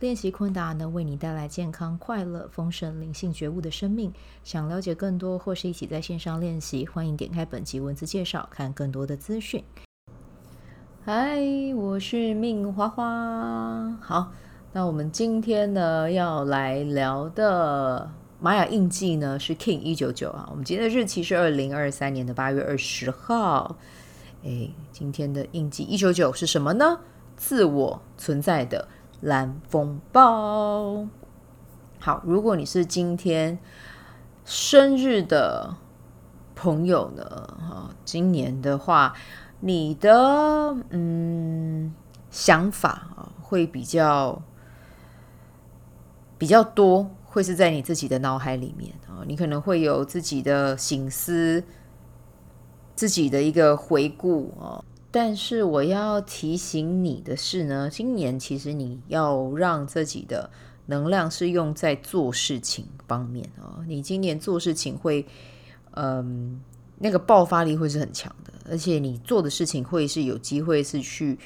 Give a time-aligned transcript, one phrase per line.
[0.00, 4.12] 练习昆达能为你带来健康、快乐、丰盛、灵性觉悟的生命。
[4.42, 9.62] 想了解更多或是一起在线上练习，欢迎点开本集文字介绍，看更多的资讯。
[11.04, 11.38] 嗨，
[11.76, 13.96] 我是命花花。
[14.00, 14.32] 好，
[14.72, 20.48] 那我们今天呢要来聊的玛雅印记呢是 King 一九九啊。
[20.50, 23.76] 我们今天的日期是二零二三年的八月二十号。
[24.42, 26.98] 哎，今天的印记一九九是什么呢？
[27.36, 28.88] 自我存在的。
[29.24, 31.06] 蓝风暴，
[31.98, 33.58] 好，如果你是今天
[34.44, 35.74] 生日的
[36.54, 37.24] 朋友呢，
[37.58, 39.14] 哈，今年的话，
[39.60, 41.94] 你的嗯
[42.30, 44.42] 想法啊会比较
[46.36, 51.64] 比较多，会是在你自己的脑海里面啊，你可能会有自己的醒思，
[52.94, 54.84] 自己的一个回顾啊。
[55.16, 60.50] 但是我要提醒你的是呢，今年其实你要让自己的
[60.86, 63.78] 能量是用在做事情方面哦。
[63.86, 65.24] 你今年做事情会，
[65.92, 66.60] 嗯，
[66.98, 71.38] 那个爆发力会是很强的，而且你做的事情会是有机会是去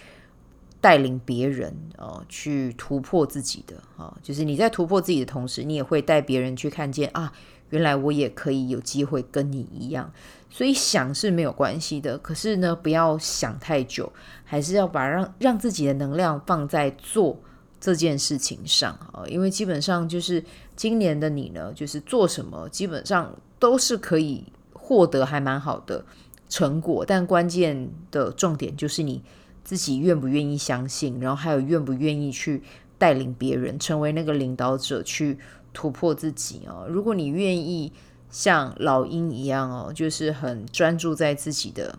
[0.81, 4.17] 带领别人哦，去突破自己的哦。
[4.23, 7.31] 就是你在突破自己的同时，你也会带别人去看见啊。
[7.71, 10.11] 原来我也可以有机会跟你一样，
[10.49, 12.17] 所以想是没有关系的。
[12.19, 14.11] 可是呢，不要想太久，
[14.45, 17.39] 还是要把让让自己的能量放在做
[17.79, 19.23] 这件事情上啊。
[19.27, 20.43] 因为基本上就是
[20.75, 26.03] 今年的你呢，就是做什么基本上都是可以获得还蛮好的
[26.49, 27.05] 成果。
[27.07, 29.23] 但关键的重点就是你
[29.63, 32.63] 自己愿不愿意相信，然后还有愿不愿意去
[32.97, 35.39] 带领别人，成为那个领导者去。
[35.73, 36.87] 突破自己哦！
[36.89, 37.93] 如果你愿意
[38.31, 41.99] 像老鹰一样哦，就是很专注在自己的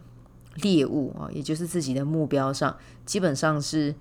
[0.56, 2.76] 猎物啊，也就是自己的目标上，
[3.06, 3.96] 基本上是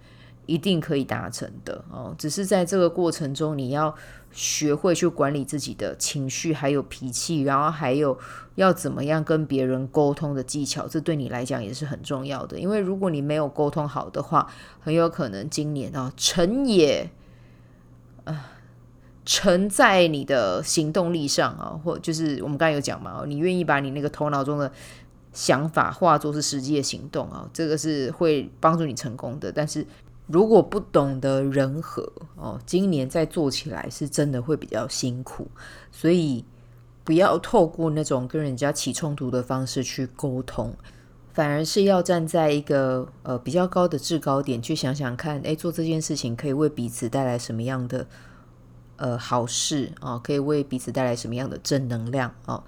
[0.47, 2.15] 一定可以达成的哦。
[2.19, 3.95] 只是在这个过程中，你要
[4.33, 8.19] 学会去管理自己的情绪，还有脾气，然后还有
[8.57, 12.59] 要怎么样跟别人沟通的技巧，这对你来讲也是很重要的。
[12.59, 14.51] 因为如果你没有沟通好的话，
[14.81, 17.11] 很有可能今年啊，成也
[18.25, 18.53] 啊。
[19.31, 24.73] 沉在你的行动力上啊，或就是我们刚才有讲嘛，你愿意把你那个头脑中的
[25.35, 29.53] 想法化作是实际的行动啊，这个是会帮助你成功的。
[29.53, 29.87] 但是
[30.29, 35.47] 如果不懂得人和哦，今年再做起来是真的会比较辛苦，
[35.93, 36.43] 所以
[37.05, 40.73] 不要透过那种跟人家起冲突的方式去沟通，
[41.35, 48.07] 反而是要站在一个呃比较高的制高点去想想看，诶，做这件事情可以为彼此带来什么样的。
[48.99, 52.65] 呃，好事啊、可以为彼此带来什么样的正能量啊、哦？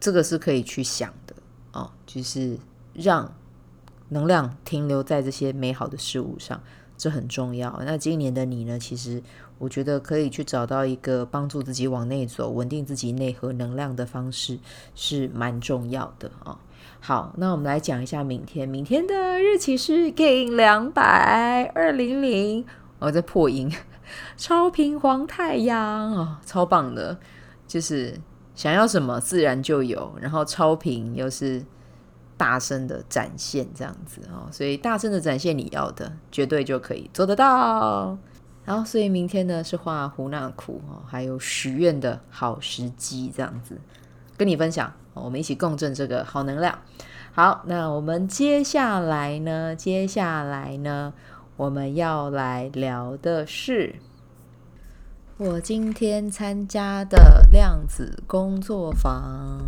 [0.00, 1.34] 这个是可以去想的
[1.70, 2.58] 啊、哦，就是
[2.92, 3.32] 让
[4.08, 6.60] 能量停留在这些美好的事物上，
[6.96, 7.80] 这很重要。
[7.84, 8.78] 那今年的你呢？
[8.78, 9.22] 其实
[9.58, 14.58] 我觉得可以去找到一个帮助自己往内走、稳定自己内核能量的方式，
[14.94, 16.58] 是蛮重要的啊、哦。
[17.00, 22.64] 好，那我们来讲一下明天，明天的日期是 Kin 两百二零零，
[22.98, 23.70] 我在破音。
[24.36, 27.18] 超频黄太阳哦，超棒的，
[27.66, 28.18] 就是
[28.54, 31.64] 想要什么自然就有，然后超频又是
[32.36, 38.16] 大声的展现这样子哦，所以大声的展现你要的，绝对就可以做得到。
[38.64, 43.78] 然后，所以明天呢是画胡纳库哦，还有许愿的好时机这样子，
[44.36, 46.76] 跟你分享，我们一起共振这个好能量。
[47.32, 49.76] 好，那我们接下来呢？
[49.76, 51.12] 接下来呢？
[51.56, 53.94] 我们要来聊的是
[55.38, 59.64] 我今天参加的量子工作坊。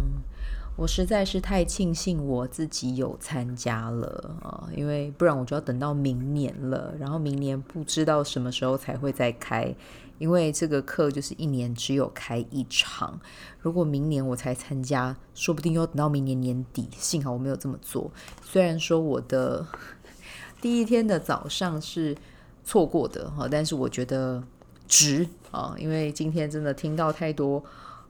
[0.76, 6.94] 我实在是太庆幸我自己有参加了啊，因为不然我就要等到明年了。
[7.00, 9.74] 然后明年不知道什么时候才会再开，
[10.18, 13.18] 因为这个课就是一年只有开一场。
[13.60, 16.88] 如果明年我才参加，说不定又等到明年年底。
[16.92, 18.10] 幸好我没有这么做，
[18.42, 19.66] 虽然说我的。
[20.60, 22.16] 第一天的早上是
[22.64, 24.42] 错过的哈，但是我觉得
[24.86, 27.62] 值啊，因为今天真的听到太多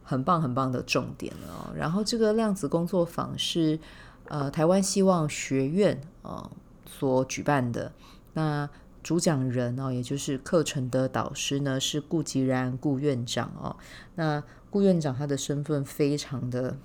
[0.03, 1.73] 很棒很棒的重点了。
[1.77, 3.79] 然后这个量子工作坊是
[4.27, 6.51] 呃台湾希望学院啊
[6.87, 7.93] 所举办的，
[8.33, 8.69] 那
[9.03, 13.77] 主讲人哦，也就是课程的导师呢是顾吉然顾院长哦。
[14.15, 16.77] 那顾院长他的身份非常的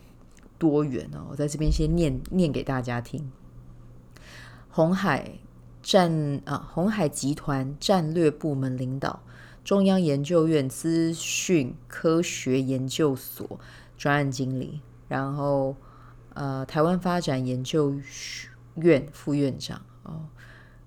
[0.57, 1.27] 多元哦。
[1.31, 3.31] 我在这边先念念给大家听。
[4.69, 5.31] 红海
[5.83, 9.21] 战啊，红海集团战略部门领导，
[9.65, 13.59] 中央研究院资讯科学研究所
[13.97, 15.75] 专案经理，然后
[16.33, 18.00] 呃，台湾发展研究
[18.75, 20.21] 院副院长哦，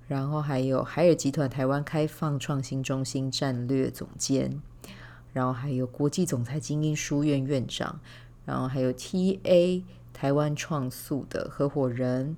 [0.09, 4.63] 然后还有海尔集团台湾开放创新中心战略总监，
[5.35, 8.01] 然后还有国际总裁精英书院院长，
[8.47, 9.83] 然后还有 TA
[10.15, 12.37] 台湾创宿的合伙人。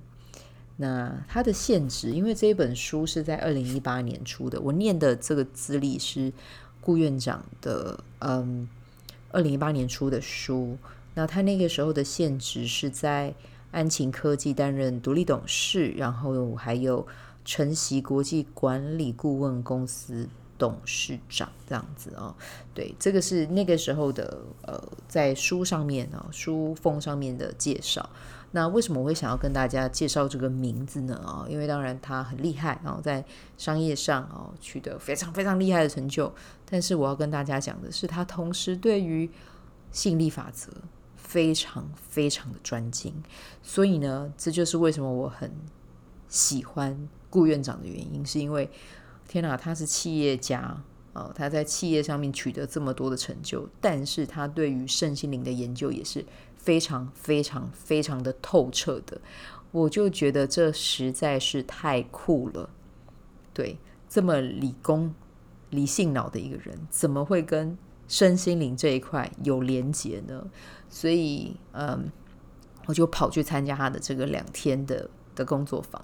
[0.81, 6.31] 那他的现职，因为这一本书是在二零一八年出的，我念的这个资历是
[6.79, 8.65] 顾院长的，嗯，
[9.33, 10.77] 二零一八年出的书。
[11.15, 13.33] 那他那个时候的现职是在
[13.71, 17.05] 安勤科技担任独立董事，然后还有
[17.43, 22.33] 晨曦国际管理顾问公司董事长这样子哦。
[22.73, 28.09] 对，这个是那个时候的，呃，在书上面啊，书封上面的介绍。
[28.51, 31.15] 那为什么我会想要跟大家介绍这个名字呢？
[31.23, 33.23] 啊，因为当然他很厉害，然后在
[33.57, 36.33] 商业上啊取得非常非常厉害的成就。
[36.67, 39.29] 但是我要跟大家讲的是，他同时对于
[39.91, 40.71] 吸引力法则
[41.15, 43.13] 非常非常的专精。
[43.61, 45.51] 所以呢，这就是为什么我很
[46.27, 48.67] 喜欢顾院长的原因，是因为
[49.27, 50.75] 天哪，他是企业家
[51.13, 56.25] 啊，他在企业上面取得这么多的成就，但是他对于圣心灵的研究也是。
[56.69, 59.19] 非常非常非常的透彻的，
[59.71, 62.69] 我就觉得这实在是太酷了。
[63.55, 65.11] 对，这么理工、
[65.71, 67.75] 理性脑的一个人，怎么会跟
[68.07, 70.45] 身心灵这一块有连结呢？
[70.91, 72.11] 所以，嗯，
[72.85, 75.99] 我就跑去参加他的这个两天的的工作坊，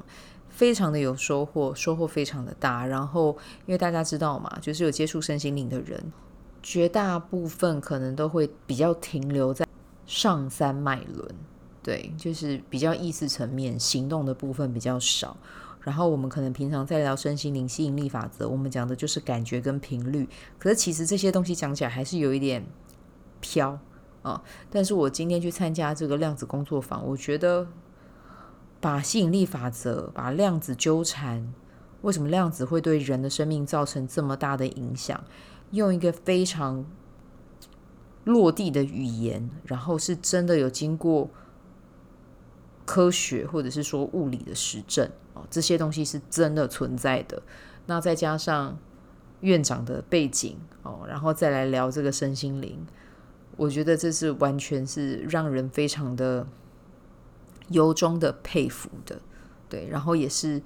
[0.49, 2.87] 非常的有收获，收获非常的大。
[2.87, 3.37] 然后，
[3.67, 6.11] 因为大家知道嘛，就是有接触身心灵的人，
[6.63, 9.63] 绝大部分可能都会比较停留在。
[10.05, 11.35] 上三脉轮，
[11.81, 15.35] 对，就是比较意识层面，行动的部分比较少。
[15.81, 20.27] 然后我们可能平常在聊身心灵吸引力法则，我们讲的就是感觉跟频率。
[20.57, 22.65] 可是其实这些东西讲起来还是有一点
[23.39, 23.77] 飘
[24.23, 24.41] 啊。
[24.71, 27.67] 但是我今天去参加这个量子工作坊，我觉得
[28.79, 31.53] 把吸引力法则、把量子纠缠，
[32.01, 35.23] 为什么量子会对人的生命造成这么大的影响，
[35.71, 36.85] 用一个非常。
[38.25, 41.29] 落地的语言，然后是真的有经过
[42.85, 47.41] 科学或者是说物理的实证哦，这些东西是真的存在的。
[47.85, 48.77] 那再加上
[49.39, 52.85] 院长的背景哦，然后再来聊这个身心灵，
[53.55, 56.45] 我觉得这是完全是让人非常的
[57.69, 59.21] 由衷的佩服的。
[59.69, 60.61] 对，然后也是。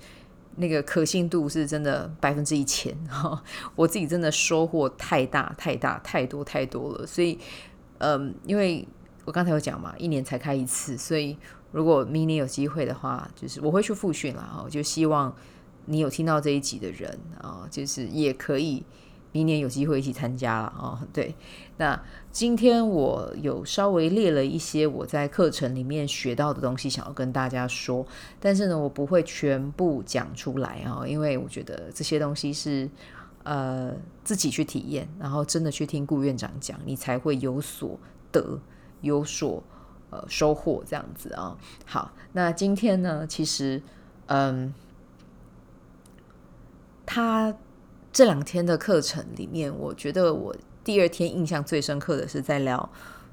[0.60, 3.42] 那个可信度是真的百分之一千哈，
[3.76, 7.40] 我自己真的收获太大太大太多太多了，所以
[8.00, 8.88] 嗯，因为
[9.26, 11.38] 我刚才有讲嘛，一年才开一次，所以
[11.72, 14.62] 如果明年有机会的话，就是我会去复训啦。
[14.64, 15.34] 我，就希望
[15.86, 18.84] 你有听到这一集的人啊，就是也可以。
[19.32, 21.00] 明年有机会一起参加了啊！
[21.14, 21.36] 对，
[21.78, 28.04] 那今天我有稍微列了一些我在课程里面学到的东西，想要跟大家说。
[28.40, 32.90] 但是呢，我不会全部讲出来啊，因为我觉得这些东西是
[33.44, 33.94] 呃
[34.24, 38.00] 自己去体验，然后真的去听顾院长讲，你才会有所
[38.32, 38.60] 得、
[39.02, 39.62] 有所
[40.10, 41.56] 呃收获这样子啊。
[41.86, 43.80] 好，那今天呢，其实
[44.26, 44.74] 嗯，
[47.06, 47.56] 他。
[48.12, 52.90] 这两天的课程里面，我觉得我第二天印象最深刻的是在聊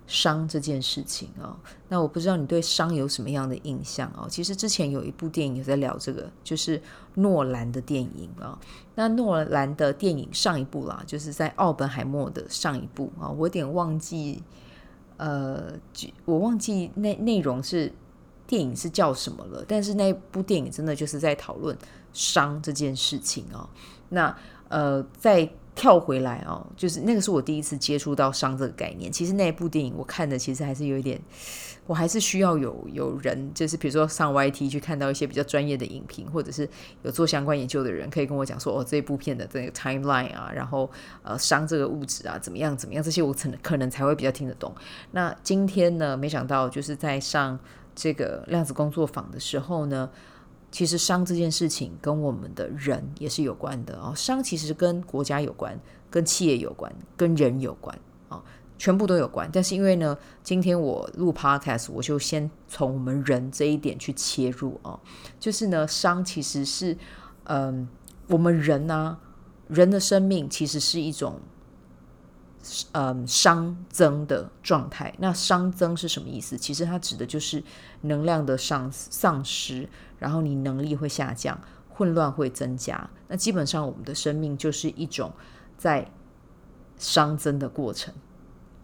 [0.06, 1.56] 伤这件事情哦。
[1.88, 4.28] 那我不知道你对伤有什么样的印象哦？
[4.28, 6.80] 其实之前有一部电影有在聊这个，就是
[7.14, 8.59] 诺兰的电影啊。
[8.95, 14.42] 那诺兰的电影上一部啦，就是在奥本海默的上一部啊，我有点忘记，
[15.16, 15.73] 呃，
[16.25, 17.90] 我忘记内内容是
[18.47, 19.64] 电影是叫什么了。
[19.66, 21.76] 但是那部电影真的就是在讨论
[22.12, 23.68] 伤这件事情哦。
[24.11, 24.37] 那
[24.68, 29.12] 呃，再跳回来哦，就是那个是我第一次接触到伤这个概念。
[29.12, 31.20] 其实那一部电影我看的其实还是有一点，
[31.87, 36.66] 我还是需要有有人，就是比如说上 YT 去看到一些比较专业的影评，或者是
[37.02, 40.90] 有做相关研究的人，可以跟我讲说哦，这部片的这个 timeline 啊，然后
[41.23, 44.75] 呃，伤这个物质啊，怎么样怎么样，这些我可能可能才会比较听得懂。
[45.11, 47.58] 那今天呢，没想到就是在上
[47.94, 50.08] 这个量子工作坊的时候呢。
[50.76, 54.12] 其实伤这件事情跟我们的人也是有关的哦。
[54.14, 55.75] 伤其实跟国家有关，
[56.11, 58.45] 跟企业有关，跟人有关啊，
[58.76, 59.49] 全部都有关。
[59.50, 65.00] 但是因为呢，今天我录 Podcast，我就先从我们人这一点去切入啊。
[65.40, 66.95] 就是呢，伤其实是
[67.45, 67.88] 嗯，
[68.28, 69.16] 我们人呢，
[69.68, 71.40] 人的生命其实是一种
[72.92, 75.14] 嗯熵增的状态。
[75.18, 76.56] 那熵增是什么意思？
[76.56, 77.62] 其实它指的就是
[78.02, 83.08] 能量的丧丧失，然后你能力会下降，混乱会增加。
[83.28, 85.32] 那基本上我们的生命就是一种
[85.76, 86.11] 在
[86.99, 88.12] 熵增的过程。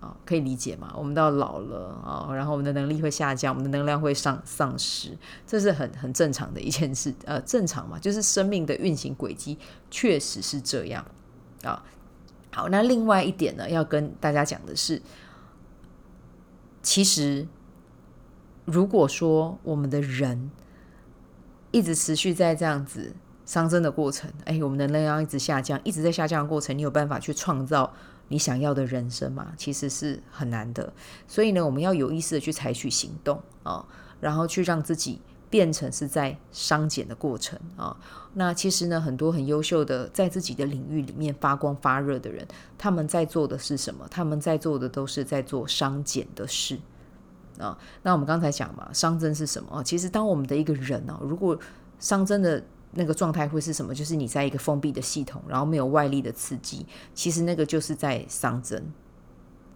[0.00, 0.92] 啊，可以理解吗？
[0.98, 7.14] 我们到老了啊，然后我们的能力会下降，我们的能量会丧丧失，这是很很正常的一件事。
[7.24, 9.56] 呃，正常嘛，就是生命的运行轨迹
[9.92, 11.06] 确实是这样
[11.62, 11.80] 啊。
[12.54, 15.00] 好，那另外一点呢，要跟大家讲的是，
[16.82, 17.48] 其实
[18.66, 20.50] 如果说我们的人
[21.70, 23.14] 一直持续在这样子
[23.46, 27.92] 上升的过程，哎，我们的能量一直下降，一直在下降的过程，你有办法去创造
[28.28, 30.92] 你想要的人生吗，其实是很难的。
[31.26, 33.86] 所以呢，我们要有意识的去采取行动啊、
[34.20, 35.20] 然后去让自己
[35.52, 37.94] 变成是在熵减的过程啊、
[38.32, 44.06] 那其实呢，很多很优秀的在自己的领域里面发光发热的人，他们在做的是什么？
[44.10, 46.78] 他们在做的都是在做熵减的事
[47.58, 49.82] 啊、那我们刚才讲嘛，熵增是什么？
[49.84, 51.58] 其实当我们的一个人呢、如果
[52.00, 52.64] 熵增的。
[52.94, 53.94] 那个状态会是什么？
[53.94, 58.92] 就是你在一个封闭的系统，然后没有外力的刺激，其实那个就是在熵增。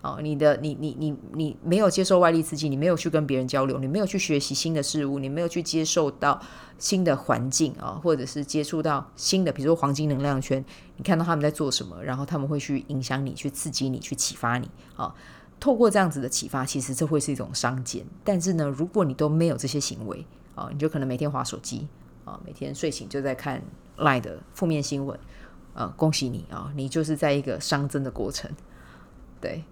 [0.06, 6.40] 哦，你的你你你你没有接受外力刺激，你没有去跟别人交流，你没有去学习新的事物，你没有去接受到
[6.78, 10.64] 新的环境啊、或者是接触到新的，比如说黄金能量圈，
[10.96, 15.12] 你看到他们在做什么，然后他们会去影响你，去刺激你，去启发你啊、
[15.58, 18.06] 透过这样子的启发，其实这会是一种熵减。
[18.22, 21.88] 但是呢，如果你都没有这些行为啊、你就可能每天划手机。
[22.25, 23.62] 啊，每天睡醒就在看
[23.98, 25.16] 烂的负面新闻，
[25.75, 28.50] 啊，恭喜你啊，你就是在一个熵增的过程，
[29.40, 29.62] 对。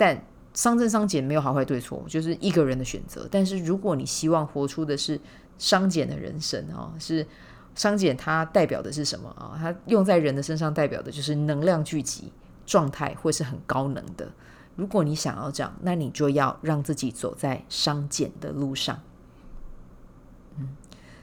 [0.00, 0.18] 但
[0.54, 3.28] 伤增伤减没有好坏对错，就是一个人的选择。
[3.30, 5.20] 但是如果你希望活出的是
[5.58, 7.26] 伤减的人生啊，是
[7.74, 9.52] 伤减，它代表的是什么啊？
[9.60, 12.32] 它用在人的身上代表的就是能量聚集
[12.64, 14.26] 状态会是很高能的。
[14.74, 18.98] 如果你想要这样，那你就要让自己走在伤减的路上。
[20.58, 20.70] 嗯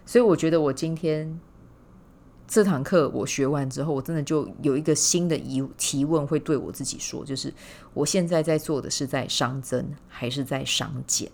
[0.05, 1.39] 所以我觉得我今天
[2.47, 7.53] 这堂课我学完之后，我真的就有一个新的疑提问，会对我自己说，就是
[7.93, 11.29] 我现在在做的是在商增还是在商减？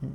[0.00, 0.10] 嗯，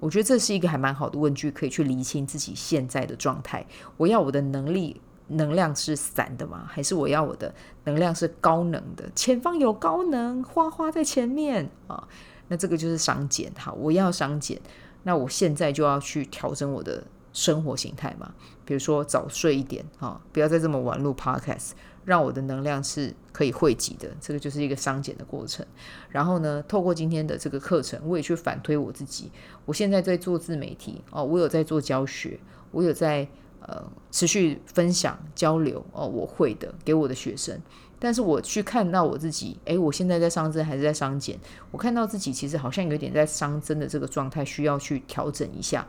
[0.00, 3.64] 我觉得这是一个还蛮好的问句，可以去厘清自己现在的状态。
[3.96, 6.66] 我要我的能力能量是散的吗？
[6.68, 7.54] 还是我要我的
[7.84, 9.10] 能量是高能的？
[9.14, 12.06] 前方有高能，花花在前面啊！
[12.48, 13.50] 那这个就是商减。
[13.56, 14.60] 好，我要商减。
[15.04, 17.02] 那我现在就要去调整我的
[17.32, 18.34] 生活形态嘛，
[18.64, 21.70] 比如说早睡一点啊，不要再这么晚录 podcast，
[22.04, 25.64] 让我的能量是可以汇集的，这个就是一个商减的过程。
[26.10, 29.30] 然后呢，透过今天的这个课程，我也去反推我自己，
[29.64, 32.38] 我现在在做自媒体哦，我有在做教学，
[32.70, 33.26] 我有在
[33.60, 37.58] 呃持续分享交流哦，我会的给我的学生。
[37.98, 41.38] 但是我去看到我自己，诶，我现在在熵增还是在熵减？
[41.70, 45.86] 我看到自己其实好像有点在熵增的这个状态，需要去调整一下。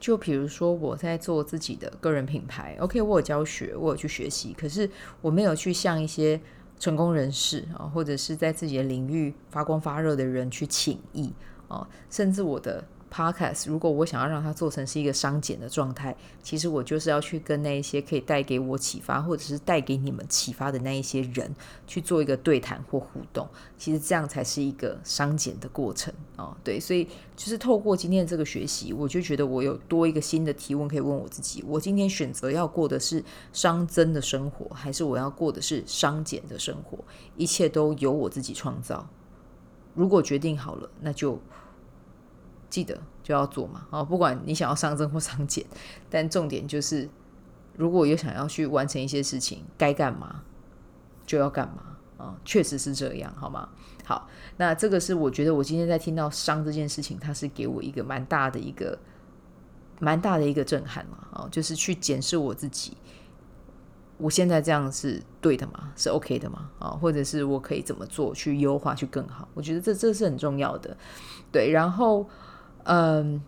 [0.00, 4.90] 就比如说我在做自己的个人品牌，OK，我有教学，我有去学习，可是
[5.20, 6.40] 我没有去向一些
[6.78, 11.30] 成功人士啊，或者是在自己的领域发光发热的人去请益
[11.68, 12.82] 啊，甚至我的。
[13.12, 21.52] Podcast，如果我想要让它做成是一个商减的状态，其实我就是要去跟那一些可以带给我启发，或者是带给你们启发的那一些人
[21.88, 23.48] 去做一个对谈或互动。
[23.76, 26.56] 其实这样才是一个商减的过程哦。
[26.62, 36.96] 对，所以就是透过今天的这个学习，我就觉得我有多一个新的提问可以问我自己：我今天选择要过的是商增的生活，还是我要过的是商减的生活？
[37.36, 39.08] 一切都由我自己创造。
[39.94, 41.40] 如果决定好了，那就。
[42.70, 45.66] 记得就要做嘛，啊，不管你想要上增或上减，
[46.08, 47.10] 但重点就是，
[47.76, 50.42] 如果有想要去完成一些事情，该干嘛
[51.26, 53.68] 就要干嘛啊，确实是这样，好吗？
[54.04, 58.96] 好，那这个是我觉得我今天在听到伤这件事情，它是给我一个蛮大的一个
[59.98, 62.96] 蛮大的一个震撼嘛，哦，就是去检视我自己，
[64.18, 65.92] 我现在这样是对的吗？
[65.96, 66.70] 是 OK 的吗？
[66.78, 69.48] 啊，或者是我可以怎么做去优化去更好？
[69.54, 70.96] 我觉得这这是很重要的，
[71.50, 72.28] 对，然后。
[72.84, 73.40] 嗯，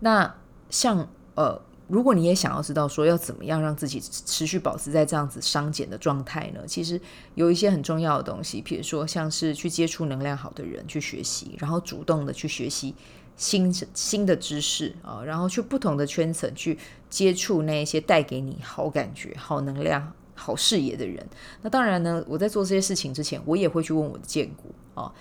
[0.00, 0.34] 那
[0.70, 6.60] 像呃，如果你也想要知道说要怎么样让自己持续保持在这样子商减的状态呢？
[6.66, 7.00] 其实
[7.34, 12.94] 有一些很重要的东西，比如说像是去接触能量好的人去学习，然后主动的去学习
[13.36, 16.78] 新 新的知识啊，然后去不同的圈层去
[17.08, 21.26] 接触那一些带给你好感觉、好能量、好视野的人。
[21.62, 25.12] 那当然呢，我在做这些事情之前，我也会去问我的荐股啊。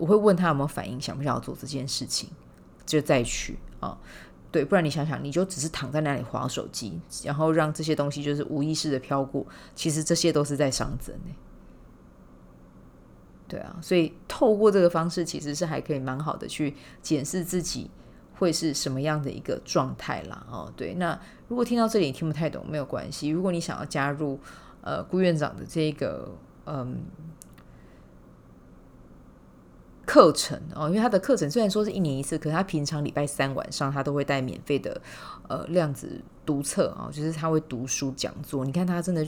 [0.00, 2.30] 我会问他有没有反应，想不想要做这件事情，
[2.86, 3.96] 就再去啊。
[4.50, 11.32] 对，不然你想想，你就只是躺在那里划手机，然后让这些东西就是无意识的飘过，其实这些都是在伤身呢。
[13.46, 17.90] 对啊，所以透过这个方式，其实是还可以蛮好的去检视自己
[18.34, 20.44] 会是什么样的一个状态啦。
[20.50, 21.16] 哦，对，那
[21.46, 23.28] 如果听到这里听不太懂，没有关系。
[23.28, 24.40] 如果你想要加入
[24.82, 26.28] 呃顾院长的这个
[26.66, 26.96] 嗯
[30.10, 35.00] 课程哦，因为他的课程虽然说是一年一次，可是他平常礼拜三晚上他都会带免费的
[35.48, 38.64] 呃量子读册啊，哦，就是他会读书讲座。
[38.64, 39.24] 你看他真的。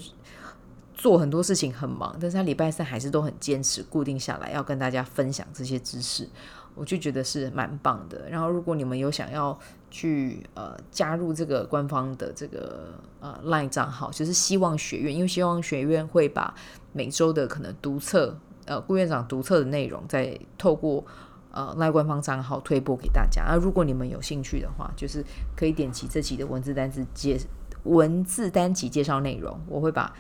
[0.95, 6.29] 做很多事情很忙，但是他礼拜三还是都很坚持固定下来，要跟大家分享这些知识，
[6.75, 8.29] 我就觉得是蛮棒的。
[8.29, 9.59] 然后，如果你们有想要
[9.91, 16.55] 去呃加入这个官方的这个呃 LINE 账号，就是希望学院，因为希望学院会把
[16.93, 21.05] 每周的可能读册呃顾院长独特的内容，再透过
[21.51, 23.43] 呃赖官方账号推播给大家。
[23.43, 25.25] 啊如果你们有兴趣的话，就是
[25.57, 27.39] 可以点击这集的文字单字介
[27.85, 30.13] 文字单集介绍内容，我会把。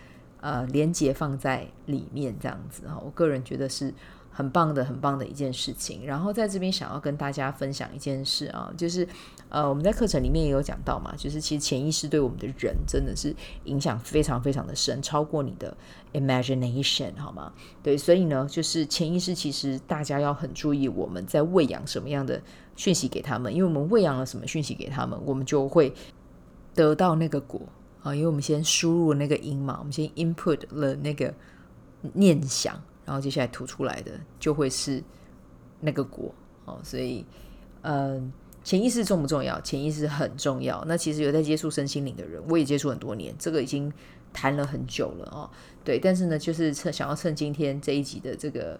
[0.44, 3.94] 呃，连接放在里面这样子哈，我个人觉得是
[4.32, 6.06] 很棒的，很棒的一件事情。
[6.06, 9.06] 然后在这边想要跟大家分享一件事啊，就是
[9.48, 13.34] 呃，我们在课程里面也有讲到嘛，就是其实潜意识对我们的人真的是
[13.64, 15.76] 影响非常非常的深，超过你的
[16.12, 17.52] imagination 好吗？
[17.82, 22.40] 对，所以呢，就是潜意识其实大家要很注意我们在喂养什么样的
[22.74, 25.94] 讯息给他们，因为我们喂养了什么讯息给他们，我们就会
[26.74, 27.60] 得到那个果。
[28.02, 31.32] 啊，因为我们先输入那个音嘛，我们先 input 了那个
[32.14, 35.02] 念想，然后接下来吐出来的就会是
[35.80, 36.34] 那个果。
[36.64, 37.24] 哦，所以，
[37.82, 38.32] 嗯、
[38.62, 39.60] 潜意识重不重要？
[39.60, 40.84] 潜意识很重要。
[40.86, 43.92] 那其实有在接触身心灵的人，我也接触很多年，这个已经
[44.32, 45.50] 谈了很久了哦。
[45.84, 48.78] 对，但是呢，就是趁想要趁今天这一集的这个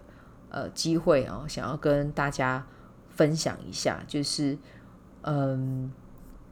[0.49, 2.65] 呃机会、哦，想要跟大家
[3.09, 4.57] 分享一下，就是
[5.23, 5.91] 嗯。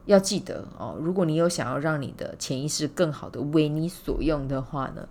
[0.07, 5.07] 要记得哦，如果你有想要让你的潜意识更好的为你所用的话呢，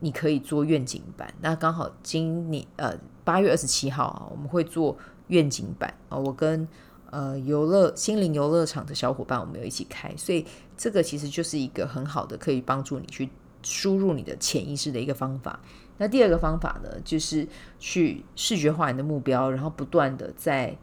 [0.00, 1.32] 你可以做愿景版。
[1.40, 4.96] 那刚好今年呃八月二十七号啊，我们会做
[5.28, 6.16] 愿景版啊。
[6.16, 6.66] 我跟
[7.10, 10.44] 呃游乐心灵游乐场的小伙伴，我们有一起开，所以
[10.76, 13.28] 这个其实就是一个很好的可以帮助你去
[13.62, 15.60] 输入你的潜意识的一个方法。
[15.96, 17.46] 那第二个方法呢，就是
[17.78, 20.76] 去视觉化你的目标，然后不断的在。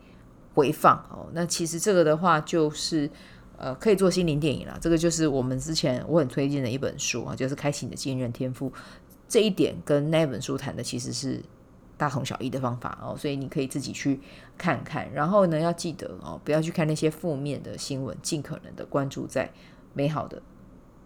[0.54, 3.12] 回放哦，那其实这个的话就是，
[3.58, 4.78] 呃，可以做心灵电影啦。
[4.80, 8.70] 这个就是我们之前我很推荐的一本书啊，就是《开启你的惊人天赋》。
[9.28, 11.42] 这一点跟那本书谈的其实是
[11.98, 14.20] 大同小异的方法哦，所以你可以自己去
[14.58, 15.12] 看看。
[15.14, 19.50] 然后呢，要记得哦，不要去看那些负面的新闻，尽可能的关注在
[19.94, 20.42] 美好的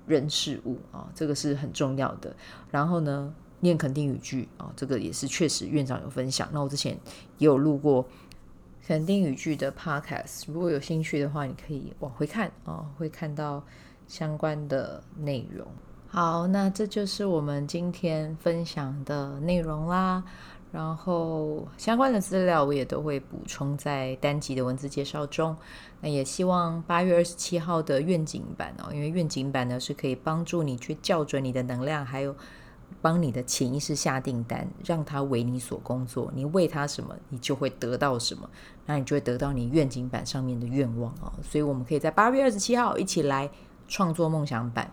[0.08, 2.36] 人事物啊，这个是很重要的。
[2.72, 6.50] 然后呢，念肯定语句啊，这个也是确实院长有分享。
[6.52, 6.94] 那我之前
[7.38, 8.06] 也有录过。
[8.88, 13.64] 肯定语句的 podcast，如果有兴趣的话，你可以往回看啊、哦，会看到
[14.08, 15.68] 相关的内容。
[16.12, 20.24] 好，那这就是我们今天分享的内容啦。
[20.72, 25.56] 然后相关的资料我也都会补充在单集的文字介绍中。
[26.02, 32.36] 那也希望八月二十七号的愿景版哦，因为愿景版呢是可以帮助你去校准你的能量，还有。
[33.04, 36.30] 帮你的潜意识下订单，让它为你所工作。
[36.34, 38.50] 你为它什么，你就会得到什么。
[38.88, 41.32] 那你就会得到你愿景版上面的愿望哦。
[41.44, 43.48] 所以我们可以在八月二十七号一起来
[43.88, 44.92] 创作梦想版、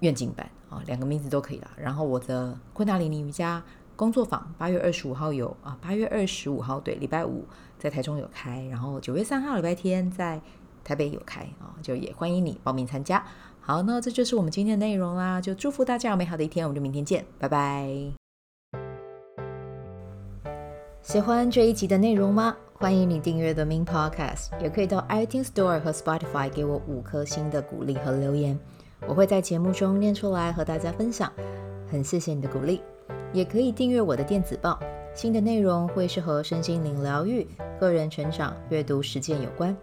[0.00, 1.70] 愿景版啊，两个名字都可以啦。
[1.76, 3.62] 然后我的昆达里尼瑜伽
[3.96, 7.44] 工作坊八月二十五号有啊，八月二十五号对，礼拜五
[7.78, 10.40] 在台中有开，然后九月三号礼拜天在
[10.82, 13.24] 台北有开啊，就也欢迎你报名参加。
[13.60, 17.88] 好，那这就是我们今天的内容啦，就祝福大家有美好的一天，我们就明天见，拜拜。
[21.00, 22.56] 喜欢这一集的内容吗？
[22.74, 28.58] 欢迎你订阅 The Min Podcast，也可以到 iTunes Store 和 Spotify 给我五颗星的鼓励和留言，
[29.06, 31.30] 我会在节目中念出来和大家分享。
[31.90, 32.80] 很谢谢你的鼓励，
[33.32, 34.78] 也可以订阅我的电子报，
[35.14, 37.46] 新的内容会是和身心灵疗愈、
[37.78, 39.76] 个人成长、阅读实践有关。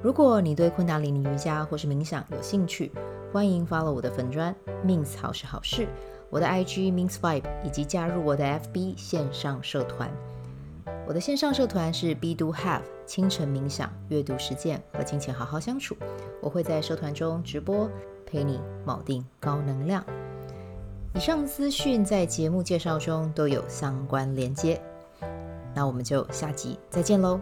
[0.00, 2.90] 如果你对昆达里尼瑜伽或是冥想有兴趣，
[3.32, 4.54] 欢迎 follow 我的粉专
[4.86, 5.86] Min 好是好事，
[6.30, 10.10] 我的 IG means Vibe，以及加入我的 FB 线上社团。
[11.06, 15.96] 我的线上社团是 B Do Have 清晨冥想、阅读实践和金钱好好相处。
[16.40, 17.90] 我会在社团中直播，
[18.32, 20.02] 陪你铆定高能量。
[21.14, 24.80] 以上资讯在节目介绍中都有相关连接。
[25.74, 27.38] 那我们就下集再见喽。